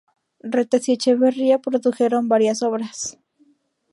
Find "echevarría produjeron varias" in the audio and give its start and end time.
0.93-2.63